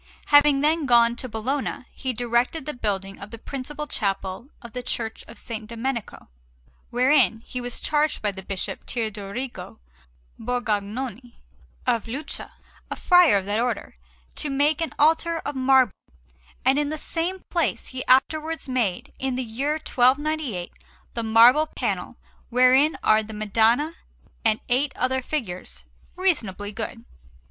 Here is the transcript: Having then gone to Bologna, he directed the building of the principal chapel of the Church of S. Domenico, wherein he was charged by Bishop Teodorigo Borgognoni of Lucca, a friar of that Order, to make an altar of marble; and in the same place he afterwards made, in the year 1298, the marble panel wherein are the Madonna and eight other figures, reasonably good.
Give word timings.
Having 0.33 0.61
then 0.61 0.87
gone 0.87 1.15
to 1.17 1.29
Bologna, 1.29 1.85
he 1.91 2.11
directed 2.11 2.65
the 2.65 2.73
building 2.73 3.19
of 3.19 3.29
the 3.29 3.37
principal 3.37 3.85
chapel 3.85 4.47
of 4.59 4.73
the 4.73 4.81
Church 4.81 5.21
of 5.27 5.37
S. 5.37 5.51
Domenico, 5.67 6.27
wherein 6.89 7.41
he 7.41 7.61
was 7.61 7.79
charged 7.79 8.19
by 8.19 8.31
Bishop 8.31 8.83
Teodorigo 8.87 9.77
Borgognoni 10.39 11.33
of 11.85 12.07
Lucca, 12.07 12.51
a 12.89 12.95
friar 12.95 13.37
of 13.37 13.45
that 13.45 13.59
Order, 13.59 13.95
to 14.37 14.49
make 14.49 14.81
an 14.81 14.91
altar 14.97 15.37
of 15.45 15.53
marble; 15.55 15.93
and 16.65 16.79
in 16.79 16.89
the 16.89 16.97
same 16.97 17.43
place 17.51 17.89
he 17.89 18.03
afterwards 18.07 18.67
made, 18.67 19.13
in 19.19 19.35
the 19.35 19.43
year 19.43 19.73
1298, 19.73 20.71
the 21.13 21.21
marble 21.21 21.67
panel 21.67 22.17
wherein 22.49 22.97
are 23.03 23.21
the 23.21 23.33
Madonna 23.33 23.93
and 24.43 24.61
eight 24.67 24.93
other 24.95 25.21
figures, 25.21 25.83
reasonably 26.17 26.71
good. 26.71 27.05